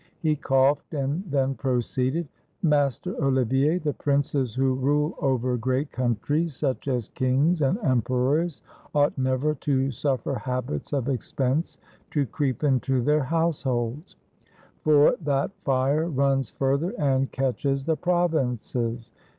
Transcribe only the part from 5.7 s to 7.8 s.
countries, such as kings and